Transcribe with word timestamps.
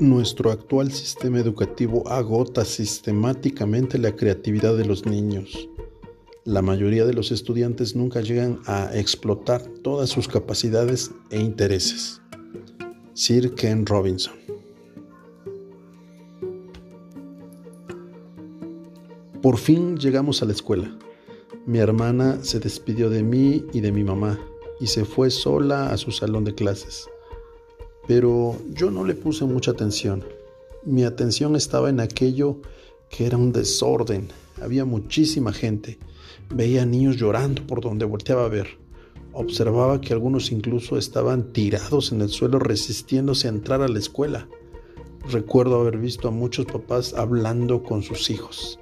Nuestro 0.00 0.50
actual 0.50 0.90
sistema 0.92 1.40
educativo 1.40 2.08
agota 2.08 2.64
sistemáticamente 2.64 3.98
la 3.98 4.16
creatividad 4.16 4.74
de 4.74 4.86
los 4.86 5.04
niños. 5.04 5.68
La 6.46 6.62
mayoría 6.62 7.04
de 7.04 7.12
los 7.12 7.30
estudiantes 7.30 7.94
nunca 7.94 8.22
llegan 8.22 8.60
a 8.64 8.96
explotar 8.96 9.60
todas 9.82 10.08
sus 10.08 10.26
capacidades 10.26 11.10
e 11.28 11.38
intereses. 11.38 12.22
Sir 13.12 13.54
Ken 13.54 13.84
Robinson 13.84 14.32
Por 19.42 19.58
fin 19.58 19.98
llegamos 19.98 20.40
a 20.40 20.46
la 20.46 20.52
escuela. 20.52 20.96
Mi 21.66 21.78
hermana 21.78 22.42
se 22.42 22.58
despidió 22.58 23.10
de 23.10 23.22
mí 23.22 23.66
y 23.74 23.80
de 23.80 23.92
mi 23.92 24.02
mamá 24.02 24.40
y 24.80 24.86
se 24.86 25.04
fue 25.04 25.28
sola 25.28 25.90
a 25.90 25.98
su 25.98 26.10
salón 26.10 26.44
de 26.44 26.54
clases 26.54 27.06
pero 28.10 28.56
yo 28.74 28.90
no 28.90 29.04
le 29.04 29.14
puse 29.14 29.44
mucha 29.44 29.70
atención. 29.70 30.24
Mi 30.84 31.04
atención 31.04 31.54
estaba 31.54 31.90
en 31.90 32.00
aquello 32.00 32.56
que 33.08 33.24
era 33.24 33.36
un 33.36 33.52
desorden. 33.52 34.26
Había 34.60 34.84
muchísima 34.84 35.52
gente. 35.52 35.96
Veía 36.52 36.84
niños 36.84 37.18
llorando 37.18 37.64
por 37.68 37.80
donde 37.80 38.04
volteaba 38.04 38.46
a 38.46 38.48
ver. 38.48 38.66
Observaba 39.32 40.00
que 40.00 40.12
algunos 40.12 40.50
incluso 40.50 40.98
estaban 40.98 41.52
tirados 41.52 42.10
en 42.10 42.20
el 42.20 42.30
suelo 42.30 42.58
resistiéndose 42.58 43.46
a 43.46 43.50
entrar 43.50 43.80
a 43.80 43.86
la 43.86 44.00
escuela. 44.00 44.48
Recuerdo 45.30 45.80
haber 45.80 45.98
visto 45.98 46.26
a 46.26 46.32
muchos 46.32 46.66
papás 46.66 47.14
hablando 47.14 47.84
con 47.84 48.02
sus 48.02 48.28
hijos. 48.28 48.80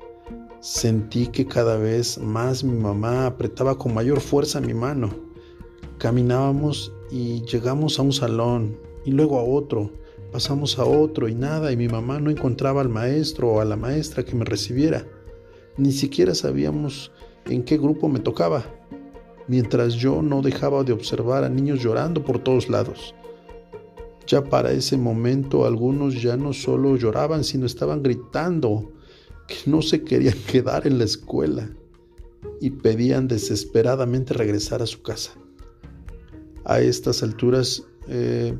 Sentí 0.61 1.27
que 1.27 1.45
cada 1.45 1.77
vez 1.77 2.17
más 2.17 2.65
mi 2.65 2.81
mamá 2.81 3.27
apretaba 3.27 3.77
con 3.77 3.93
mayor 3.93 4.21
fuerza 4.21 4.63
mi 4.63 4.73
mano. 4.73 5.11
Caminábamos 5.99 6.95
y 7.11 7.43
llegamos 7.43 7.99
a 7.99 8.03
un 8.03 8.15
salón 8.15 8.88
y 9.09 9.11
luego 9.11 9.39
a 9.39 9.43
otro. 9.43 9.91
Pasamos 10.33 10.79
a 10.79 10.85
otro 10.85 11.29
y 11.29 11.35
nada, 11.35 11.73
y 11.73 11.79
mi 11.79 11.89
mamá 11.89 12.21
no 12.21 12.29
encontraba 12.29 12.83
al 12.83 12.91
maestro 12.91 13.53
o 13.53 13.61
a 13.61 13.65
la 13.65 13.75
maestra 13.75 14.23
que 14.23 14.37
me 14.37 14.45
recibiera. 14.45 15.07
Ni 15.79 15.93
siquiera 15.93 16.35
sabíamos 16.35 17.11
en 17.47 17.63
qué 17.63 17.79
grupo 17.79 18.11
me 18.11 18.19
tocaba, 18.19 18.67
mientras 19.47 19.95
yo 19.95 20.21
no 20.21 20.43
dejaba 20.43 20.85
de 20.85 20.93
observar 20.93 21.43
a 21.43 21.49
niños 21.49 21.83
llorando 21.83 22.23
por 22.23 22.39
todos 22.41 22.69
lados. 22.69 23.15
Ya 24.27 24.45
para 24.45 24.73
ese 24.73 24.99
momento 24.99 25.65
algunos 25.65 26.21
ya 26.21 26.37
no 26.37 26.53
solo 26.53 26.97
lloraban, 26.97 27.45
sino 27.45 27.65
estaban 27.65 28.03
gritando 28.03 28.93
que 29.47 29.71
no 29.71 29.81
se 29.81 30.05
querían 30.05 30.37
quedar 30.53 30.87
en 30.87 30.99
la 30.99 31.05
escuela 31.05 31.71
y 32.61 32.69
pedían 32.69 33.27
desesperadamente 33.27 34.35
regresar 34.35 34.83
a 34.83 34.87
su 34.87 35.01
casa. 35.01 35.33
A 36.67 36.81
estas 36.81 37.23
alturas 37.23 37.85
eh, 38.07 38.55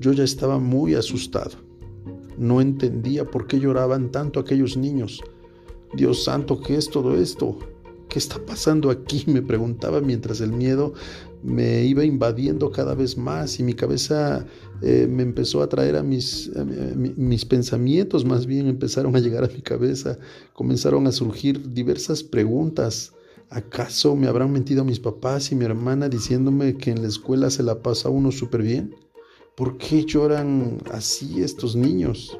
yo 0.00 0.12
ya 0.12 0.24
estaba 0.24 0.58
muy 0.58 0.94
asustado. 0.94 1.52
No 2.36 2.60
entendía 2.60 3.24
por 3.24 3.46
qué 3.46 3.58
lloraban 3.58 4.10
tanto 4.10 4.40
aquellos 4.40 4.76
niños. 4.76 5.20
Dios 5.94 6.24
santo, 6.24 6.60
¿qué 6.60 6.76
es 6.76 6.88
todo 6.88 7.16
esto? 7.16 7.58
¿Qué 8.08 8.18
está 8.18 8.38
pasando 8.44 8.90
aquí? 8.90 9.24
Me 9.30 9.42
preguntaba 9.42 10.00
mientras 10.00 10.40
el 10.40 10.52
miedo 10.52 10.94
me 11.42 11.84
iba 11.84 12.04
invadiendo 12.04 12.70
cada 12.70 12.94
vez 12.94 13.16
más 13.16 13.60
y 13.60 13.62
mi 13.62 13.74
cabeza 13.74 14.46
eh, 14.82 15.06
me 15.08 15.22
empezó 15.22 15.62
a 15.62 15.68
traer 15.68 15.96
a 15.96 16.02
mis, 16.02 16.50
mis 16.96 17.44
pensamientos, 17.44 18.24
más 18.24 18.46
bien 18.46 18.66
empezaron 18.66 19.14
a 19.14 19.20
llegar 19.20 19.44
a 19.44 19.48
mi 19.48 19.62
cabeza, 19.62 20.18
comenzaron 20.52 21.06
a 21.06 21.12
surgir 21.12 21.72
diversas 21.72 22.22
preguntas. 22.22 23.12
¿Acaso 23.50 24.14
me 24.14 24.26
habrán 24.26 24.52
mentido 24.52 24.84
mis 24.84 25.00
papás 25.00 25.52
y 25.52 25.54
mi 25.54 25.64
hermana 25.64 26.08
diciéndome 26.08 26.76
que 26.76 26.90
en 26.90 27.02
la 27.02 27.08
escuela 27.08 27.50
se 27.50 27.62
la 27.62 27.82
pasa 27.82 28.10
uno 28.10 28.30
súper 28.30 28.62
bien? 28.62 28.94
¿Por 29.58 29.76
qué 29.76 30.04
lloran 30.04 30.78
así 30.92 31.42
estos 31.42 31.74
niños? 31.74 32.38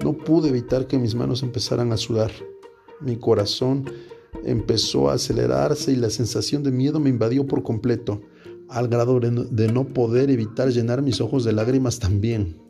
No 0.00 0.12
pude 0.12 0.50
evitar 0.50 0.86
que 0.86 0.96
mis 0.96 1.16
manos 1.16 1.42
empezaran 1.42 1.90
a 1.90 1.96
sudar. 1.96 2.30
Mi 3.00 3.16
corazón 3.16 3.84
empezó 4.44 5.10
a 5.10 5.14
acelerarse 5.14 5.90
y 5.90 5.96
la 5.96 6.08
sensación 6.08 6.62
de 6.62 6.70
miedo 6.70 7.00
me 7.00 7.10
invadió 7.10 7.48
por 7.48 7.64
completo, 7.64 8.20
al 8.68 8.86
grado 8.86 9.18
de 9.18 9.72
no 9.72 9.88
poder 9.88 10.30
evitar 10.30 10.68
llenar 10.68 11.02
mis 11.02 11.20
ojos 11.20 11.42
de 11.42 11.52
lágrimas 11.52 11.98
también. 11.98 12.62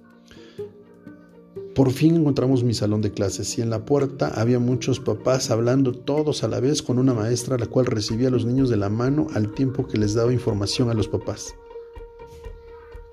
Por 1.74 1.90
fin 1.90 2.16
encontramos 2.16 2.64
mi 2.64 2.72
salón 2.72 3.02
de 3.02 3.12
clases 3.12 3.58
y 3.58 3.60
en 3.60 3.68
la 3.68 3.84
puerta 3.84 4.28
había 4.40 4.58
muchos 4.58 5.00
papás 5.00 5.50
hablando 5.50 5.92
todos 5.92 6.44
a 6.44 6.48
la 6.48 6.60
vez 6.60 6.80
con 6.80 6.98
una 6.98 7.12
maestra 7.12 7.58
la 7.58 7.66
cual 7.66 7.84
recibía 7.84 8.28
a 8.28 8.30
los 8.30 8.46
niños 8.46 8.70
de 8.70 8.78
la 8.78 8.88
mano 8.88 9.26
al 9.34 9.52
tiempo 9.52 9.86
que 9.86 9.98
les 9.98 10.14
daba 10.14 10.32
información 10.32 10.88
a 10.88 10.94
los 10.94 11.08
papás. 11.08 11.54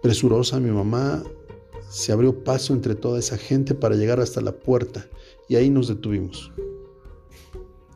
Presurosa 0.01 0.59
mi 0.59 0.69
mamá 0.69 1.23
se 1.89 2.11
abrió 2.11 2.43
paso 2.43 2.73
entre 2.73 2.95
toda 2.95 3.19
esa 3.19 3.37
gente 3.37 3.73
para 3.73 3.95
llegar 3.95 4.19
hasta 4.19 4.41
la 4.41 4.51
puerta 4.51 5.07
y 5.49 5.55
ahí 5.55 5.69
nos 5.69 5.87
detuvimos. 5.87 6.51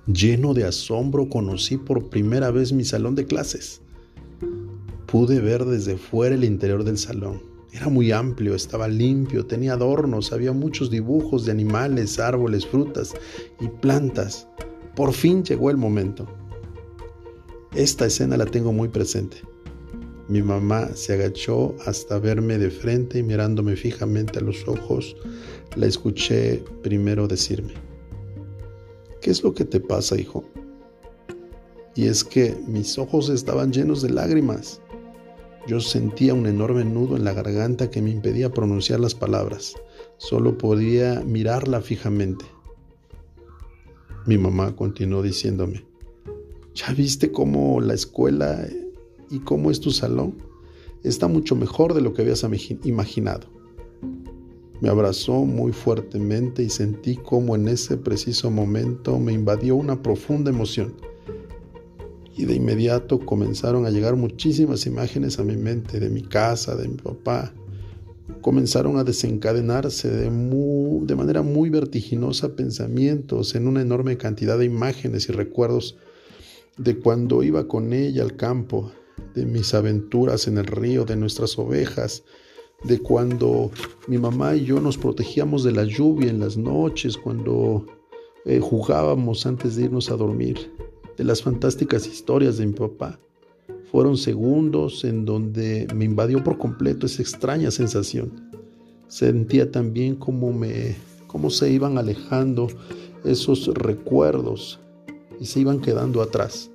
Lleno 0.08 0.54
de 0.54 0.64
asombro 0.64 1.30
conocí 1.30 1.78
por 1.78 2.10
primera 2.10 2.50
vez 2.52 2.74
mi 2.74 2.84
salón 2.84 3.16
de 3.16 3.26
clases. 3.26 3.82
Pude 5.06 5.40
ver 5.40 5.66
desde 5.66 5.98
fuera 5.98 6.36
el 6.36 6.44
interior 6.44 6.84
del 6.84 6.98
salón. 6.98 7.44
Era 7.72 7.88
muy 7.88 8.12
amplio, 8.12 8.56
estaba 8.56 8.88
limpio, 8.88 9.46
tenía 9.46 9.74
adornos, 9.74 10.34
había 10.34 10.52
muchos 10.52 10.90
dibujos 10.90 11.46
de 11.46 11.52
animales, 11.52 12.20
árboles, 12.20 12.66
frutas 12.66 13.14
y 13.60 13.68
plantas. 13.68 14.48
Por 14.96 15.14
fin 15.14 15.44
llegó 15.44 15.70
el 15.70 15.78
momento. 15.78 16.28
Esta 17.74 18.08
escena 18.08 18.36
la 18.36 18.46
tengo 18.46 18.74
muy 18.74 18.90
presente. 18.90 19.38
Mi 20.32 20.42
mamá 20.42 20.88
se 20.96 21.12
agachó 21.12 21.76
hasta 21.86 22.18
verme 22.18 22.58
de 22.58 22.72
frente 22.72 23.20
y 23.20 23.24
mirándome 23.24 23.76
fijamente 23.76 24.40
a 24.40 24.42
los 24.42 24.66
ojos, 24.66 25.18
la 25.76 25.88
escuché 25.88 26.64
primero 26.82 27.28
decirme, 27.28 27.74
¿qué 29.20 29.30
es 29.30 29.44
lo 29.44 29.54
que 29.54 29.66
te 29.66 29.82
pasa, 29.82 30.18
hijo? 30.18 30.46
Y 31.96 32.06
es 32.06 32.24
que 32.24 32.56
mis 32.66 32.98
ojos 32.98 33.28
estaban 33.28 33.74
llenos 33.74 34.02
de 34.02 34.10
lágrimas. 34.12 34.80
Yo 35.68 35.82
sentía 35.82 36.34
un 36.34 36.48
enorme 36.48 36.86
nudo 36.86 37.18
en 37.18 37.26
la 37.26 37.34
garganta 37.34 37.90
que 37.90 38.02
me 38.02 38.12
impedía 38.12 38.54
pronunciar 38.54 39.02
las 39.02 39.14
palabras. 39.14 39.74
Solo 40.16 40.58
podía 40.58 41.20
mirarla 41.26 41.82
fijamente. 41.82 42.46
Mi 44.26 44.38
mamá 44.38 44.78
continuó 44.78 45.24
diciéndome, 45.24 45.84
¿ya 46.74 46.94
viste 46.94 47.34
cómo 47.34 47.82
la 47.82 47.96
escuela 47.96 48.66
y 49.32 49.40
cómo 49.40 49.72
es 49.72 49.80
tu 49.80 49.92
salón, 49.92 50.36
está 51.04 51.28
mucho 51.28 51.56
mejor 51.56 51.94
de 51.94 52.02
lo 52.02 52.14
que 52.14 52.22
habías 52.22 52.46
imaginado. 52.84 53.48
Me 54.82 54.90
abrazó 54.90 55.46
muy 55.46 55.72
fuertemente 55.72 56.64
y 56.64 56.70
sentí 56.70 57.16
como 57.16 57.56
en 57.56 57.68
ese 57.68 57.98
preciso 57.98 58.50
momento 58.50 59.20
me 59.20 59.32
invadió 59.32 59.76
una 59.76 60.02
profunda 60.02 60.50
emoción. 60.50 60.94
Y 62.36 62.46
de 62.46 62.56
inmediato 62.56 63.20
comenzaron 63.20 63.86
a 63.86 63.92
llegar 63.92 64.16
muchísimas 64.16 64.86
imágenes 64.88 65.38
a 65.38 65.44
mi 65.44 65.56
mente, 65.56 66.00
de 66.00 66.10
mi 66.10 66.24
casa, 66.24 66.76
de 66.76 66.88
mi 66.88 66.98
papá. 66.98 67.54
Comenzaron 68.42 68.98
a 68.98 69.04
desencadenarse 69.04 70.10
de, 70.10 70.24
de 70.26 71.16
manera 71.16 71.44
muy 71.44 71.70
vertiginosa 71.70 72.56
pensamientos 72.56 73.54
en 73.54 73.68
una 73.68 73.82
enorme 73.82 74.18
cantidad 74.18 74.58
de 74.58 74.66
imágenes 74.66 75.30
y 75.30 75.32
recuerdos 75.32 75.98
de 76.78 76.98
cuando 76.98 77.44
iba 77.44 77.68
con 77.68 77.94
ella 77.94 78.24
al 78.24 78.36
campo, 78.36 78.92
de 79.34 79.46
mis 79.46 79.74
aventuras 79.74 80.48
en 80.48 80.58
el 80.58 80.66
río, 80.66 81.06
de 81.06 81.16
nuestras 81.16 81.58
ovejas, 81.58 82.24
de 82.84 83.00
cuando 83.00 83.72
mi 84.08 84.18
mamá 84.18 84.56
y 84.56 84.66
yo 84.66 84.80
nos 84.80 84.98
protegíamos 84.98 85.64
de 85.64 85.72
la 85.72 85.84
lluvia 85.84 86.30
en 86.30 86.40
las 86.40 86.58
noches, 86.58 87.18
cuando 87.18 87.86
eh, 88.46 88.60
jugábamos 88.60 89.46
antes 89.46 89.76
de 89.76 89.84
irnos 89.84 90.10
a 90.10 90.16
dormir, 90.16 90.72
de 91.18 91.24
las 91.24 91.42
fantásticas 91.42 92.08
historias 92.08 92.58
de 92.58 92.66
mi 92.66 92.74
papá. 92.74 93.20
Fueron 93.92 94.18
segundos 94.18 95.04
en 95.04 95.26
donde 95.26 95.88
me 95.94 96.06
invadió 96.06 96.44
por 96.44 96.58
completo 96.58 97.06
esa 97.06 97.22
extraña 97.22 97.72
sensación. 97.72 98.50
Sentía 99.08 99.70
también 99.70 100.16
cómo 100.16 100.54
me 100.54 100.96
cómo 101.32 101.50
se 101.50 101.72
iban 101.72 101.98
alejando 101.98 102.68
esos 103.24 103.68
recuerdos 103.68 104.80
y 105.40 105.46
se 105.46 105.62
iban 105.62 105.80
quedando 105.80 106.22
atrás. 106.22 106.70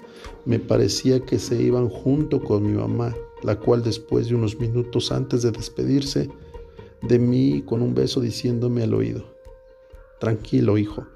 Me 0.45 0.59
parecía 0.59 1.21
que 1.21 1.39
se 1.39 1.61
iban 1.61 1.89
junto 1.89 2.43
con 2.43 2.65
mi 2.65 2.73
mamá, 2.73 3.15
la 3.43 3.59
cual 3.59 3.83
después 3.83 4.29
de 4.29 4.35
unos 4.35 4.59
minutos 4.59 5.13
antes 5.13 5.43
de 5.43 5.51
despedirse 5.51 6.31
de 7.03 7.19
mí 7.19 7.63
con 7.65 7.83
un 7.83 7.95
beso 7.95 8.21
diciéndome 8.21 8.83
al 8.83 8.95
oído, 8.95 9.25
Tranquilo, 10.19 10.79
hijo, 10.79 11.07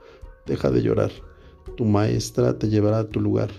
deja 0.46 0.70
de 0.70 0.82
llorar, 0.82 1.10
tu 1.76 1.84
maestra 1.84 2.58
te 2.58 2.68
llevará 2.68 2.98
a 2.98 3.08
tu 3.08 3.20
lugar. 3.20 3.50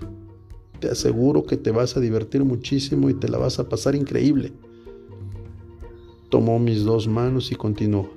Te 0.80 0.90
aseguro 0.90 1.46
que 1.46 1.58
te 1.58 1.72
vas 1.72 1.98
a 1.98 2.00
divertir 2.00 2.44
muchísimo 2.44 3.10
y 3.10 3.14
te 3.14 3.28
la 3.28 3.38
vas 3.38 3.60
a 3.60 3.68
pasar 3.70 3.96
increíble. 3.96 4.54
Tomó 6.30 6.60
mis 6.60 6.84
dos 6.84 7.08
manos 7.08 7.52
y 7.52 7.56
continuó. 7.56 8.10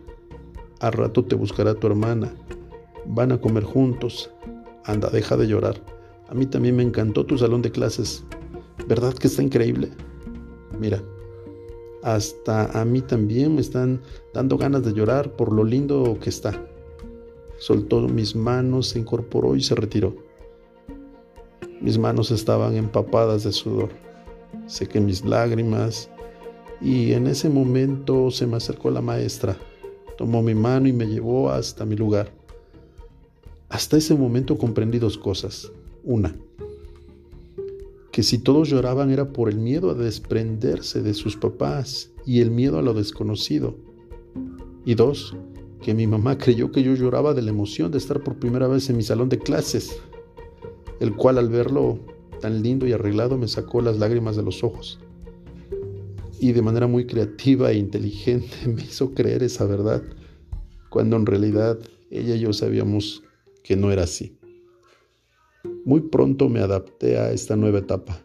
Al 0.80 0.92
rato 0.92 1.24
te 1.24 1.34
buscará 1.34 1.74
tu 1.74 1.86
hermana. 1.86 2.34
Van 3.06 3.32
a 3.32 3.40
comer 3.40 3.64
juntos. 3.64 4.30
Anda, 4.84 5.10
deja 5.10 5.36
de 5.36 5.46
llorar. 5.46 5.80
A 6.28 6.34
mí 6.34 6.46
también 6.46 6.76
me 6.76 6.82
encantó 6.82 7.24
tu 7.26 7.38
salón 7.38 7.62
de 7.62 7.70
clases. 7.70 8.24
¿Verdad 8.88 9.14
que 9.14 9.26
está 9.26 9.42
increíble? 9.42 9.90
Mira, 10.78 11.02
Hasta 12.02 12.78
a 12.78 12.84
mí 12.84 13.00
también 13.00 13.54
me 13.54 13.62
están 13.62 14.02
dando 14.34 14.58
ganas 14.58 14.84
de 14.84 14.92
llorar 14.92 15.36
por 15.36 15.52
lo 15.52 15.64
lindo 15.64 16.18
que 16.20 16.28
está. 16.28 16.66
Soltó 17.58 18.00
mis 18.08 18.36
manos, 18.36 18.88
se 18.88 18.98
incorporó 18.98 19.56
y 19.56 19.62
se 19.62 19.74
retiró. 19.74 20.14
Mis 21.80 21.98
manos 21.98 22.30
estaban 22.30 22.74
empapadas 22.76 23.44
de 23.44 23.52
sudor. 23.52 23.90
Sequé 24.66 25.00
mis 25.00 25.24
lágrimas 25.24 26.10
y 26.80 27.12
en 27.12 27.26
ese 27.26 27.48
momento 27.48 28.30
se 28.30 28.46
me 28.46 28.56
acercó 28.56 28.90
la 28.90 29.00
maestra. 29.00 29.56
Tomó 30.18 30.42
mi 30.42 30.54
mano 30.54 30.88
y 30.88 30.92
me 30.92 31.06
llevó 31.06 31.50
hasta 31.50 31.84
mi 31.84 31.96
lugar. 31.96 32.32
Hasta 33.68 33.96
ese 33.96 34.14
momento 34.14 34.58
comprendí 34.58 34.98
dos 34.98 35.16
cosas. 35.16 35.72
Una, 36.04 36.36
que 38.12 38.22
si 38.22 38.38
todos 38.38 38.68
lloraban 38.68 39.10
era 39.10 39.32
por 39.32 39.48
el 39.48 39.58
miedo 39.58 39.90
a 39.90 39.94
desprenderse 39.94 41.02
de 41.02 41.14
sus 41.14 41.36
papás 41.36 42.12
y 42.24 42.42
el 42.42 42.50
miedo 42.50 42.78
a 42.78 42.82
lo 42.82 42.94
desconocido. 42.94 43.76
Y 44.84 44.94
dos, 44.94 45.34
que 45.82 45.94
mi 45.94 46.06
mamá 46.06 46.38
creyó 46.38 46.70
que 46.70 46.82
yo 46.82 46.94
lloraba 46.94 47.34
de 47.34 47.42
la 47.42 47.50
emoción 47.50 47.90
de 47.90 47.98
estar 47.98 48.22
por 48.22 48.36
primera 48.36 48.68
vez 48.68 48.88
en 48.88 48.98
mi 48.98 49.02
salón 49.02 49.30
de 49.30 49.38
clases, 49.38 49.98
el 51.00 51.16
cual 51.16 51.38
al 51.38 51.48
verlo 51.48 51.98
tan 52.40 52.62
lindo 52.62 52.86
y 52.86 52.92
arreglado 52.92 53.38
me 53.38 53.48
sacó 53.48 53.80
las 53.80 53.98
lágrimas 53.98 54.36
de 54.36 54.42
los 54.42 54.62
ojos. 54.62 55.00
Y 56.38 56.52
de 56.52 56.62
manera 56.62 56.86
muy 56.86 57.06
creativa 57.06 57.72
e 57.72 57.78
inteligente 57.78 58.54
me 58.66 58.82
hizo 58.82 59.14
creer 59.14 59.42
esa 59.42 59.64
verdad, 59.64 60.02
cuando 60.88 61.16
en 61.16 61.26
realidad 61.26 61.78
ella 62.10 62.36
y 62.36 62.40
yo 62.40 62.52
sabíamos 62.52 63.24
que 63.62 63.74
no 63.74 63.90
era 63.90 64.04
así. 64.04 64.36
Muy 65.86 66.00
pronto 66.00 66.48
me 66.48 66.60
adapté 66.60 67.18
a 67.18 67.30
esta 67.30 67.56
nueva 67.56 67.80
etapa. 67.80 68.24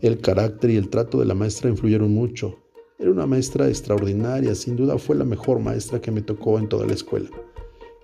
El 0.00 0.18
carácter 0.18 0.70
y 0.70 0.76
el 0.76 0.88
trato 0.88 1.20
de 1.20 1.26
la 1.26 1.34
maestra 1.34 1.70
influyeron 1.70 2.12
mucho. 2.12 2.58
Era 2.98 3.12
una 3.12 3.28
maestra 3.28 3.68
extraordinaria, 3.68 4.56
sin 4.56 4.74
duda 4.74 4.98
fue 4.98 5.14
la 5.14 5.24
mejor 5.24 5.60
maestra 5.60 6.00
que 6.00 6.10
me 6.10 6.20
tocó 6.20 6.58
en 6.58 6.68
toda 6.68 6.86
la 6.86 6.94
escuela. 6.94 7.30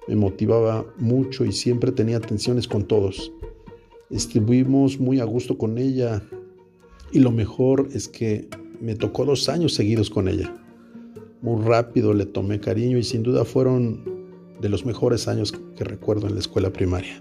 Me 0.06 0.14
motivaba 0.14 0.86
mucho 0.96 1.44
y 1.44 1.50
siempre 1.50 1.90
tenía 1.90 2.18
atenciones 2.18 2.68
con 2.68 2.84
todos. 2.84 3.32
Estuvimos 4.10 5.00
muy 5.00 5.18
a 5.18 5.24
gusto 5.24 5.58
con 5.58 5.76
ella 5.76 6.22
y 7.10 7.18
lo 7.18 7.32
mejor 7.32 7.88
es 7.92 8.06
que 8.06 8.48
me 8.80 8.94
tocó 8.94 9.24
dos 9.24 9.48
años 9.48 9.74
seguidos 9.74 10.08
con 10.08 10.28
ella. 10.28 10.54
Muy 11.42 11.64
rápido 11.64 12.14
le 12.14 12.26
tomé 12.26 12.60
cariño 12.60 12.96
y 12.96 13.02
sin 13.02 13.24
duda 13.24 13.44
fueron 13.44 14.04
de 14.60 14.68
los 14.68 14.86
mejores 14.86 15.26
años 15.26 15.50
que 15.50 15.82
recuerdo 15.82 16.28
en 16.28 16.34
la 16.34 16.40
escuela 16.40 16.72
primaria. 16.72 17.20